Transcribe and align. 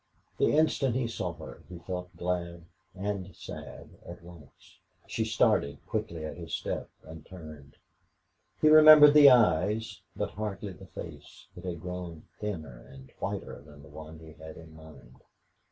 The 0.39 0.57
instant 0.57 0.95
he 0.95 1.07
saw 1.07 1.33
her 1.33 1.61
he 1.69 1.77
felt 1.77 2.17
glad 2.17 2.65
and 2.95 3.35
sad 3.35 3.99
at 4.03 4.23
once. 4.23 4.79
She 5.05 5.23
started 5.23 5.77
quickly 5.85 6.25
at 6.25 6.37
his 6.37 6.55
step 6.55 6.89
and 7.03 7.23
turned. 7.23 7.75
He 8.59 8.69
remembered 8.69 9.13
the 9.13 9.29
eyes, 9.29 10.01
but 10.15 10.31
hardly 10.31 10.73
the 10.73 10.87
face. 10.87 11.45
It 11.55 11.65
had 11.65 11.81
grown 11.81 12.23
thinner 12.39 12.83
and 12.87 13.11
whiter 13.19 13.61
than 13.63 13.83
the 13.83 13.89
one 13.89 14.17
he 14.17 14.31
had 14.43 14.57
in 14.57 14.75
mind. 14.75 15.17